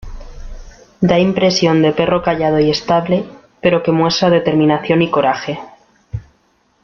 Da 1.09 1.17
impresión 1.27 1.77
de 1.83 1.91
perro 1.99 2.19
callado 2.23 2.59
y 2.59 2.71
estable 2.71 3.17
pero 3.61 3.83
que 3.83 3.91
muestra 3.99 4.31
determinación 4.37 5.03
y 5.03 5.11
coraje. 5.11 5.59